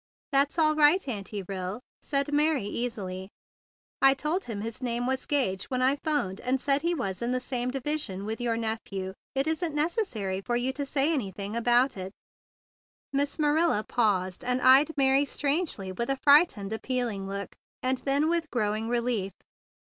"That's 0.31 0.57
all 0.57 0.73
right, 0.75 1.07
Auntie 1.07 1.43
Bill," 1.43 1.79
said 2.01 2.33
Mary 2.33 2.65
easily; 2.65 3.29
"I 4.01 4.15
told 4.15 4.45
him 4.45 4.61
his 4.61 4.81
name 4.81 5.05
was 5.05 5.27
Gage 5.27 5.65
when 5.65 5.83
I 5.83 5.95
phoned, 5.95 6.41
and 6.41 6.59
said 6.59 6.81
he 6.81 6.95
was 6.95 7.21
in 7.21 7.33
the 7.33 7.39
same 7.39 7.69
division 7.69 8.25
with 8.25 8.41
your 8.41 8.57
nephew. 8.57 9.13
It 9.35 9.45
isn't 9.45 9.75
necessary 9.75 10.41
for 10.41 10.55
you 10.55 10.73
to 10.73 10.87
say 10.87 11.09
any¬ 11.11 11.31
thing 11.35 11.55
about 11.55 11.97
it." 11.97 12.13
Miss 13.13 13.37
Marilla 13.37 13.83
paused, 13.87 14.43
and 14.43 14.59
eyed 14.63 14.89
Mary 14.97 15.23
strangely 15.23 15.91
with 15.91 16.09
a 16.09 16.17
frightened, 16.17 16.73
appealing 16.73 17.27
look, 17.27 17.53
and 17.83 17.99
then 17.99 18.27
with 18.27 18.49
growing 18.49 18.89
relief. 18.89 19.33